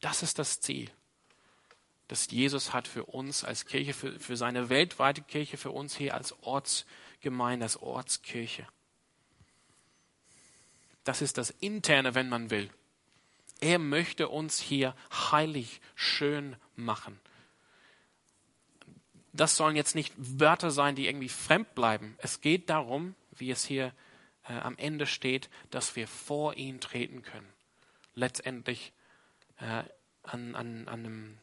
[0.00, 0.90] Das ist das Ziel,
[2.08, 6.14] das Jesus hat für uns als Kirche, für, für seine weltweite Kirche, für uns hier
[6.14, 8.66] als Ortsgemeinde, als Ortskirche.
[11.04, 12.70] Das ist das Interne, wenn man will.
[13.60, 14.94] Er möchte uns hier
[15.30, 17.18] heilig, schön machen.
[19.32, 22.16] Das sollen jetzt nicht Wörter sein, die irgendwie fremd bleiben.
[22.18, 23.92] Es geht darum, wie es hier
[24.48, 27.48] äh, am Ende steht, dass wir vor ihn treten können.
[28.14, 28.92] Letztendlich
[29.58, 29.84] äh,
[30.22, 31.38] an, an, an, einem,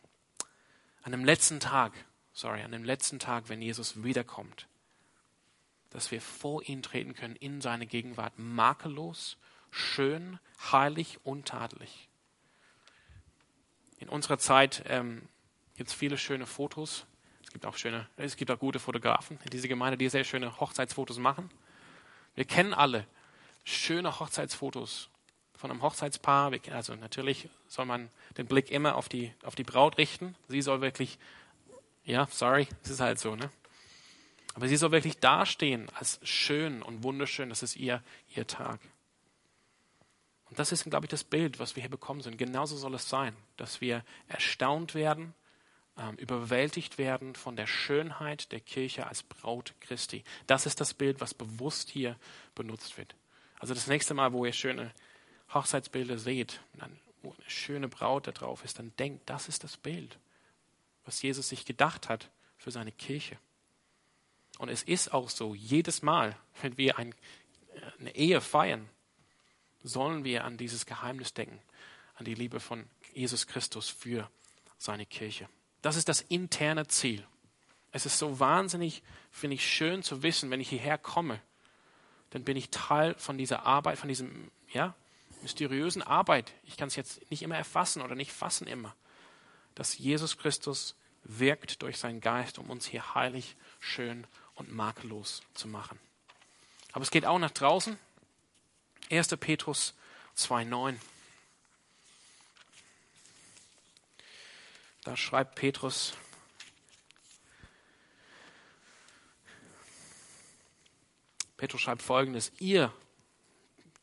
[1.04, 1.94] an einem letzten Tag,
[2.32, 4.68] sorry, an dem letzten Tag, wenn Jesus wiederkommt,
[5.90, 9.38] dass wir vor ihn treten können in seine Gegenwart, makellos,
[9.70, 10.40] schön,
[10.72, 12.10] heilig, untadelig.
[14.00, 15.28] In unserer Zeit ähm,
[15.76, 17.06] gibt es viele schöne Fotos.
[17.44, 20.60] Es gibt auch schöne, es gibt auch gute Fotografen in dieser Gemeinde, die sehr schöne
[20.60, 21.52] Hochzeitsfotos machen.
[22.34, 23.06] Wir kennen alle
[23.64, 25.10] schöne Hochzeitsfotos
[25.64, 26.52] von einem Hochzeitspaar.
[26.74, 30.36] Also natürlich soll man den Blick immer auf die, auf die Braut richten.
[30.50, 31.18] Sie soll wirklich,
[32.04, 33.50] ja, sorry, es ist halt so, ne?
[34.56, 37.48] Aber sie soll wirklich dastehen als schön und wunderschön.
[37.48, 38.04] Das ist ihr,
[38.36, 38.82] ihr Tag.
[40.50, 42.38] Und das ist, glaube ich, das Bild, was wir hier bekommen sind.
[42.38, 45.34] Genauso soll es sein, dass wir erstaunt werden,
[45.98, 50.26] ähm, überwältigt werden von der Schönheit der Kirche als Braut Christi.
[50.46, 52.18] Das ist das Bild, was bewusst hier
[52.54, 53.16] benutzt wird.
[53.60, 54.92] Also das nächste Mal, wo ihr schöne
[55.54, 56.62] Hochzeitsbilder seht,
[57.22, 60.18] wo eine schöne Braut da drauf ist, dann denkt, das ist das Bild,
[61.06, 63.38] was Jesus sich gedacht hat für seine Kirche.
[64.60, 67.16] Und es ist auch so, jedes Mal, wenn wir ein,
[68.00, 68.88] eine Ehe feiern,
[69.84, 71.60] sollen wir an dieses Geheimnis denken,
[72.16, 74.30] an die Liebe von Jesus Christus für
[74.78, 75.50] seine Kirche.
[75.82, 77.26] Das ist das interne Ziel.
[77.92, 81.42] Es ist so wahnsinnig, finde ich, schön zu wissen, wenn ich hierher komme,
[82.32, 84.96] dann bin ich Teil von dieser Arbeit, von diesem, ja,
[85.44, 86.54] mysteriösen Arbeit.
[86.64, 88.96] Ich kann es jetzt nicht immer erfassen oder nicht fassen immer,
[89.76, 94.26] dass Jesus Christus wirkt durch seinen Geist, um uns hier heilig, schön
[94.56, 96.00] und makellos zu machen.
[96.92, 97.98] Aber es geht auch nach draußen.
[99.12, 99.28] 1.
[99.40, 99.94] Petrus
[100.38, 100.96] 2,9.
[105.04, 106.14] Da schreibt Petrus,
[111.58, 112.94] Petrus schreibt folgendes, ihr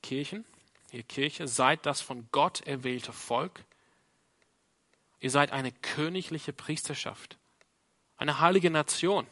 [0.03, 0.45] Kirchen,
[0.93, 3.65] ihr Kirche, seid das von Gott erwählte Volk,
[5.21, 7.39] ihr seid eine königliche Priesterschaft,
[8.17, 9.27] eine heilige Nation,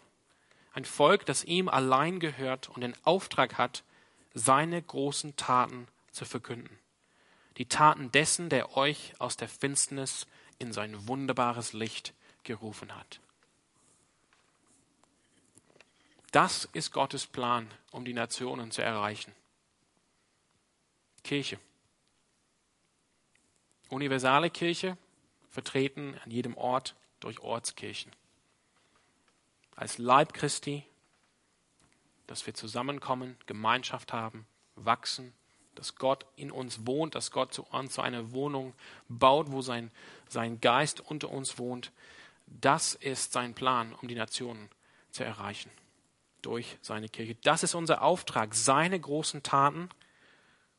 [0.72, 3.82] ein Volk, das ihm allein gehört und den Auftrag hat,
[4.34, 6.78] seine großen Taten zu verkünden.
[7.56, 10.26] Die Taten dessen, der euch aus der Finsternis
[10.58, 13.20] in sein wunderbares Licht gerufen hat.
[16.30, 19.32] Das ist Gottes Plan, um die Nationen zu erreichen.
[21.28, 21.58] Kirche.
[23.88, 24.96] Universale Kirche,
[25.50, 28.12] vertreten an jedem Ort durch Ortskirchen.
[29.76, 30.84] Als Leib Christi
[32.28, 35.32] dass wir zusammenkommen, Gemeinschaft haben, wachsen,
[35.74, 38.74] dass Gott in uns wohnt, dass Gott zu uns so eine Wohnung
[39.08, 39.90] baut, wo sein,
[40.28, 41.90] sein Geist unter uns wohnt.
[42.46, 44.68] Das ist sein Plan, um die Nationen
[45.10, 45.70] zu erreichen
[46.42, 47.34] durch seine Kirche.
[47.42, 49.88] Das ist unser Auftrag, seine großen Taten.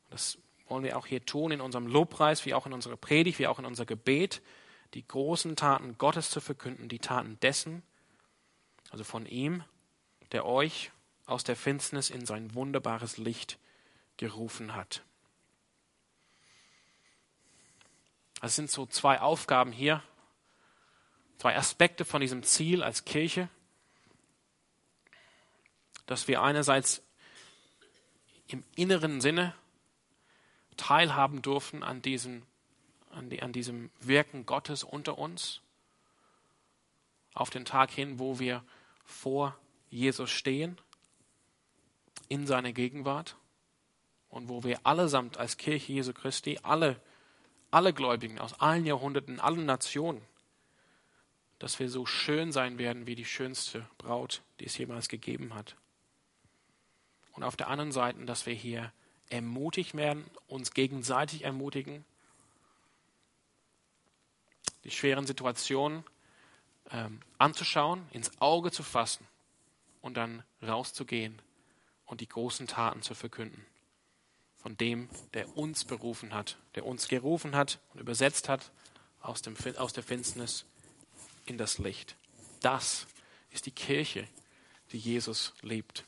[0.09, 3.47] Das wollen wir auch hier tun in unserem Lobpreis, wie auch in unserer Predigt, wie
[3.47, 4.41] auch in unser Gebet,
[4.93, 7.83] die großen Taten Gottes zu verkünden, die Taten dessen,
[8.91, 9.63] also von ihm,
[10.31, 10.91] der euch
[11.25, 13.59] aus der Finsternis in sein wunderbares Licht
[14.17, 15.03] gerufen hat.
[18.41, 20.01] Es sind so zwei Aufgaben hier,
[21.37, 23.49] zwei Aspekte von diesem Ziel als Kirche,
[26.05, 27.03] dass wir einerseits
[28.47, 29.53] im inneren Sinne
[30.79, 32.43] teilhaben dürfen an diesem,
[33.11, 35.61] an, die, an diesem Wirken Gottes unter uns,
[37.33, 38.63] auf den Tag hin, wo wir
[39.03, 39.57] vor
[39.89, 40.79] Jesus stehen
[42.27, 43.35] in seiner Gegenwart
[44.29, 47.01] und wo wir allesamt als Kirche Jesu Christi, alle,
[47.71, 50.21] alle Gläubigen aus allen Jahrhunderten, allen Nationen,
[51.59, 55.75] dass wir so schön sein werden wie die schönste Braut, die es jemals gegeben hat.
[57.33, 58.91] Und auf der anderen Seite, dass wir hier
[59.29, 62.03] ermutigt werden, uns gegenseitig ermutigen,
[64.83, 66.03] die schweren Situationen
[66.91, 69.27] ähm, anzuschauen, ins Auge zu fassen
[70.01, 71.39] und dann rauszugehen
[72.05, 73.65] und die großen Taten zu verkünden.
[74.57, 78.71] Von dem, der uns berufen hat, der uns gerufen hat und übersetzt hat
[79.21, 80.65] aus, dem, aus der Finsternis
[81.45, 82.15] in das Licht.
[82.61, 83.07] Das
[83.51, 84.27] ist die Kirche,
[84.91, 86.03] die Jesus liebt.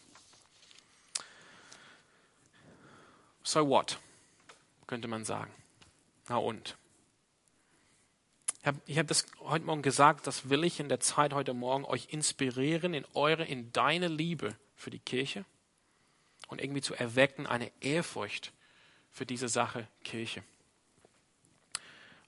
[3.43, 3.97] So what,
[4.87, 5.51] könnte man sagen.
[6.27, 6.77] Na und?
[8.85, 12.09] Ich habe das heute Morgen gesagt, das will ich in der Zeit heute Morgen euch
[12.11, 15.45] inspirieren in eure, in deine Liebe für die Kirche
[16.47, 18.53] und irgendwie zu erwecken eine Ehrfurcht
[19.09, 20.43] für diese Sache Kirche.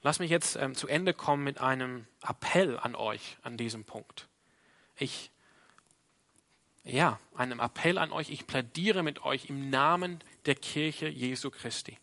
[0.01, 4.27] Lass mich jetzt ähm, zu Ende kommen mit einem Appell an euch an diesem Punkt.
[4.97, 5.29] Ich,
[6.83, 8.31] ja, einem Appell an euch.
[8.31, 11.97] Ich plädiere mit euch im Namen der Kirche Jesu Christi.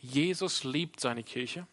[0.00, 1.66] Jesus liebt seine Kirche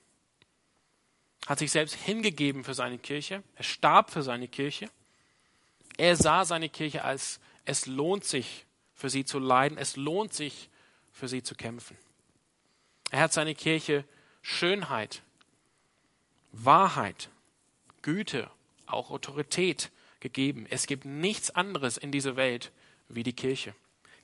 [1.48, 3.42] hat sich selbst hingegeben für seine Kirche.
[3.56, 4.90] Er starb für seine Kirche.
[5.98, 10.70] Er sah seine Kirche als es lohnt sich für sie zu leiden, es lohnt sich
[11.12, 11.98] für sie zu kämpfen.
[13.12, 14.04] Er hat seine Kirche
[14.42, 15.22] Schönheit,
[16.52, 17.30] Wahrheit,
[18.02, 18.52] Güte,
[18.86, 20.66] auch Autorität gegeben.
[20.70, 22.74] Es gibt nichts anderes in dieser Welt
[23.08, 23.74] wie die Kirche.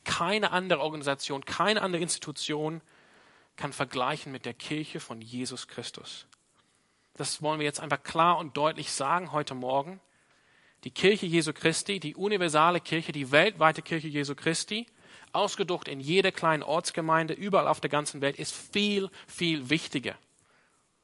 [0.04, 2.82] Keine andere Organisation, keine andere Institution
[3.56, 6.26] kann vergleichen mit der Kirche von Jesus Christus.
[7.16, 10.00] Das wollen wir jetzt einfach klar und deutlich sagen heute Morgen.
[10.84, 14.88] Die Kirche Jesu Christi, die universale Kirche, die weltweite Kirche Jesu Christi,
[15.32, 20.18] ausgedruckt in jeder kleinen Ortsgemeinde, überall auf der ganzen Welt, ist viel, viel wichtiger.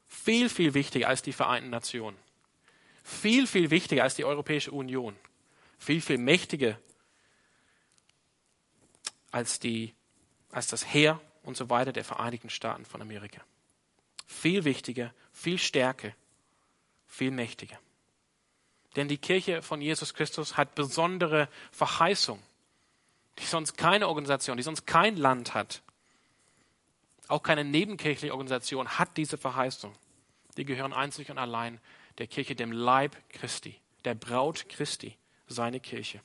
[0.08, 2.18] Viel, viel wichtiger als die Vereinten Nationen.
[3.04, 5.16] Viel, viel wichtiger als die Europäische Union.
[5.78, 6.78] Viel, viel mächtiger
[9.32, 9.94] als, die,
[10.52, 13.42] als das Heer und so weiter der Vereinigten Staaten von Amerika
[14.30, 16.14] viel wichtiger, viel stärker,
[17.08, 17.80] viel mächtiger.
[18.96, 22.42] Denn die Kirche von Jesus Christus hat besondere Verheißung,
[23.40, 25.82] die sonst keine Organisation, die sonst kein Land hat.
[27.28, 29.96] Auch keine nebenkirchliche Organisation hat diese Verheißung.
[30.58, 31.80] Die gehören einzig und allein
[32.20, 36.22] der Kirche, dem Leib Christi, der Braut Christi, seine Kirche.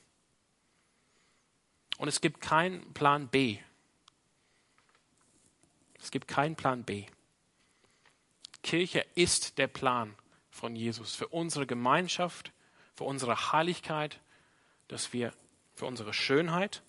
[1.97, 3.57] Und es gibt keinen Plan B.
[5.99, 7.05] Es gibt keinen Plan B.
[8.63, 10.15] Kirche ist der Plan
[10.49, 12.51] von Jesus für unsere Gemeinschaft,
[12.95, 14.19] für unsere Heiligkeit,
[14.87, 15.33] dass wir
[15.75, 16.81] für unsere Schönheit,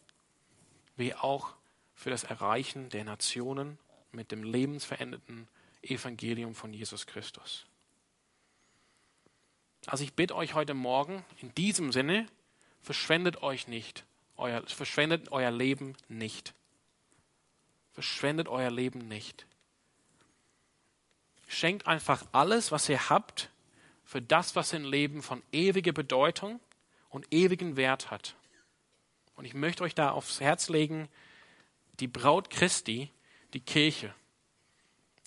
[0.96, 1.54] wie auch
[1.94, 3.78] für das Erreichen der Nationen
[4.12, 5.48] mit dem lebensveränderten
[5.82, 7.66] Evangelium von Jesus Christus.
[9.84, 12.26] Also ich bitte euch heute Morgen in diesem Sinne,
[12.80, 14.05] verschwendet euch nicht,
[14.37, 16.55] euer, verschwendet euer Leben nicht.
[17.92, 19.46] Verschwendet euer Leben nicht.
[21.49, 23.51] Schenkt einfach alles, was ihr habt,
[24.05, 26.61] für das, was im Leben von ewiger Bedeutung
[27.09, 28.37] und ewigen Wert hat.
[29.35, 31.09] Und ich möchte euch da aufs Herz legen,
[32.01, 33.11] die Braut Christi,
[33.53, 34.14] die Kirche,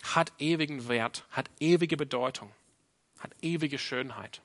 [0.04, 2.52] hat ewigen Wert, hat ewige Bedeutung,
[3.19, 4.41] hat ewige Schönheit.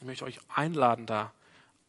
[0.00, 1.32] Ich möchte euch einladen, da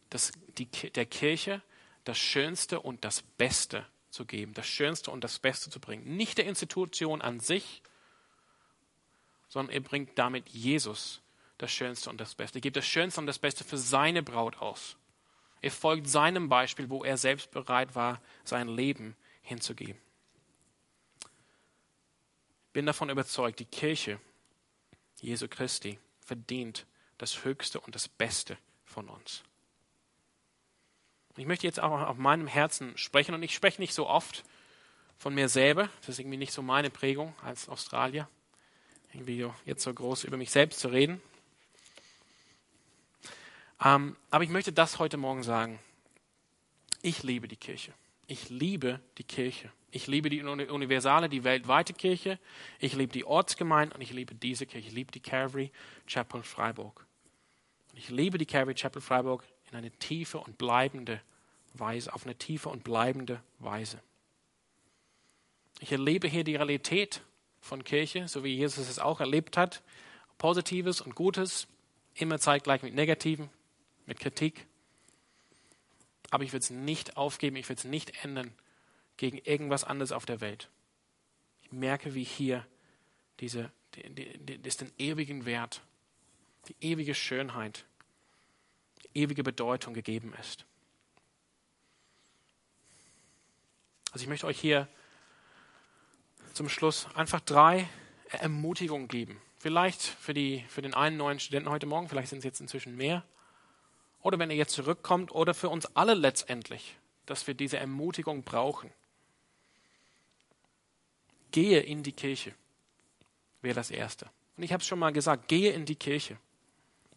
[0.10, 1.62] dass die, der Kirche
[2.04, 6.16] das Schönste und das Beste zu geben, das Schönste und das Beste zu bringen.
[6.16, 7.82] Nicht der Institution an sich,
[9.50, 11.22] sondern er bringt damit Jesus
[11.58, 12.60] das Schönste und das Beste.
[12.60, 14.96] Er gibt das Schönste und das Beste für seine Braut aus.
[15.62, 20.00] Er folgt seinem Beispiel, wo er selbst bereit war, sein Leben hinzugeben.
[22.68, 24.20] Ich bin davon überzeugt, die Kirche
[25.20, 26.86] Jesu Christi verdient
[27.18, 29.44] das Höchste und das Beste von uns.
[31.38, 34.44] Und ich möchte jetzt auch auf meinem Herzen sprechen und ich spreche nicht so oft
[35.20, 35.88] von mir selber.
[36.00, 38.28] Das ist irgendwie nicht so meine Prägung als Australier.
[39.14, 41.22] Irgendwie jetzt so groß über mich selbst zu reden.
[43.86, 45.78] Ähm, aber ich möchte das heute Morgen sagen.
[47.04, 47.94] Ich liebe die Kirche.
[48.26, 49.72] Ich liebe die Kirche.
[49.92, 52.40] Ich liebe die universale, die weltweite Kirche.
[52.80, 54.88] Ich liebe die Ortsgemeinde und ich liebe diese Kirche.
[54.88, 55.72] Ich liebe die Calvary
[56.08, 57.06] Chapel Freiburg.
[57.94, 61.22] Ich liebe die Calvary Chapel Freiburg in eine tiefe und bleibende
[61.74, 64.02] Weise, auf eine tiefe und bleibende Weise.
[65.80, 67.22] Ich erlebe hier die Realität
[67.62, 69.84] von Kirche, so wie Jesus es auch erlebt hat.
[70.38, 71.68] Positives und Gutes,
[72.16, 73.50] immer zeitgleich mit Negativen,
[74.06, 74.66] mit Kritik.
[76.30, 78.54] Aber ich will es nicht aufgeben, ich will es nicht ändern
[79.18, 80.70] gegen irgendwas anderes auf der Welt.
[81.64, 82.66] Ich merke, wie hier
[83.40, 85.82] diese, die, die, das den ewigen Wert,
[86.68, 87.97] die ewige Schönheit, die
[89.18, 90.66] ewige Bedeutung gegeben ist.
[94.12, 94.88] Also ich möchte euch hier
[96.54, 97.88] zum Schluss einfach drei
[98.30, 99.42] Ermutigungen geben.
[99.60, 102.96] Vielleicht für, die, für den einen neuen Studenten heute Morgen, vielleicht sind es jetzt inzwischen
[102.96, 103.24] mehr.
[104.22, 108.92] Oder wenn er jetzt zurückkommt, oder für uns alle letztendlich, dass wir diese Ermutigung brauchen.
[111.52, 112.54] Gehe in die Kirche,
[113.62, 114.30] wäre das Erste.
[114.58, 116.38] Und ich habe es schon mal gesagt, gehe in die Kirche.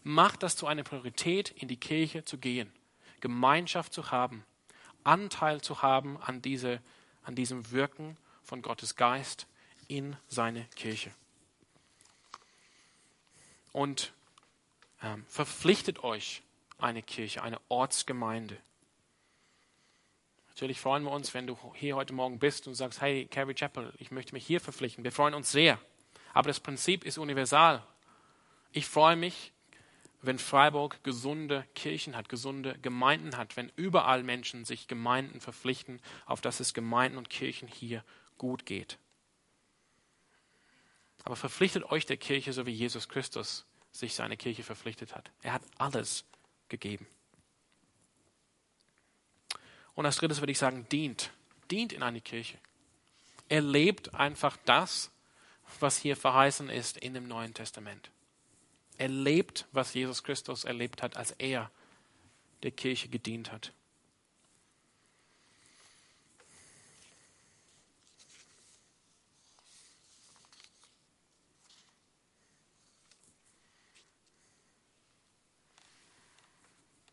[0.03, 2.73] Mach das zu einer Priorität, in die Kirche zu gehen,
[3.21, 4.45] Gemeinschaft zu haben,
[5.05, 6.81] Anteil zu haben an, diese,
[7.23, 9.47] an diesem Wirken von Gottes Geist
[9.89, 11.11] in seine Kirche.
[13.73, 14.13] Und
[15.03, 16.43] ähm, verpflichtet euch
[16.79, 18.57] eine Kirche, eine Ortsgemeinde.
[20.49, 23.95] Natürlich freuen wir uns, wenn du hier heute Morgen bist und sagst, hey, Carrie Chapel,
[23.99, 25.05] ich möchte mich hier verpflichten.
[25.05, 25.79] Wir freuen uns sehr.
[26.35, 27.83] Aber das Prinzip ist universal.
[28.73, 29.53] Ich freue mich,
[30.23, 36.41] wenn Freiburg gesunde Kirchen hat, gesunde Gemeinden hat, wenn überall Menschen sich Gemeinden verpflichten, auf
[36.41, 38.05] dass es Gemeinden und Kirchen hier
[38.37, 38.99] gut geht.
[41.25, 45.31] Aber verpflichtet euch der Kirche, so wie Jesus Christus sich seine Kirche verpflichtet hat.
[45.43, 46.25] Er hat alles
[46.68, 47.07] gegeben.
[49.95, 51.31] Und als drittes würde ich sagen, dient.
[51.71, 52.59] Dient in eine Kirche.
[53.49, 55.11] Erlebt einfach das,
[55.79, 58.11] was hier verheißen ist in dem Neuen Testament.
[59.01, 61.71] Erlebt, was Jesus Christus erlebt hat, als er
[62.63, 63.73] der Kirche gedient hat.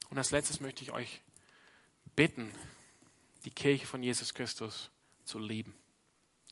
[0.09, 1.21] Und als letztes möchte ich euch
[2.17, 2.51] bitten,
[3.45, 4.89] die Kirche von Jesus Christus
[5.23, 5.73] zu lieben.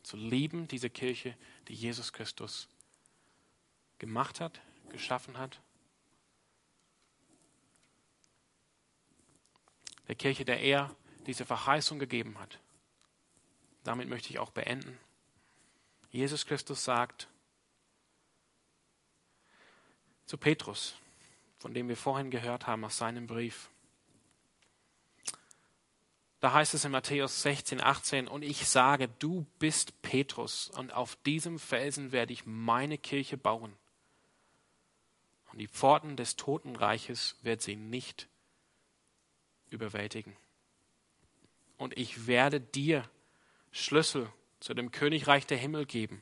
[0.01, 1.35] Zu lieben, diese Kirche,
[1.67, 2.69] die Jesus Christus
[3.97, 4.61] gemacht hat,
[4.95, 5.59] geschaffen hat.
[10.07, 12.59] Der Kirche, der er diese Verheißung gegeben hat.
[13.83, 14.97] Damit möchte ich auch beenden.
[16.09, 17.27] Jesus Christus sagt
[20.25, 20.95] zu Petrus,
[21.57, 23.69] von dem wir vorhin gehört haben aus seinem Brief.
[26.39, 31.15] Da heißt es in Matthäus 16, 18, und ich sage, du bist Petrus, und auf
[31.25, 33.75] diesem Felsen werde ich meine Kirche bauen.
[35.55, 38.27] Und die Pforten des Totenreiches wird sie nicht
[39.71, 40.37] überwältigen.
[41.77, 43.09] Und ich werde dir
[43.71, 46.21] Schlüssel zu dem Königreich der Himmel geben.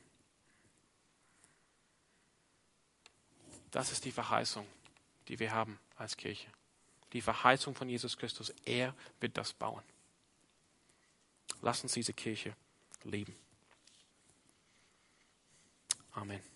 [3.70, 4.66] Das ist die Verheißung
[5.28, 6.48] die wir haben als Kirche.
[7.12, 9.82] Die Verheißung von Jesus Christus, er wird das bauen.
[11.62, 12.54] Lass uns diese Kirche
[13.04, 13.34] leben.
[16.12, 16.53] Amen.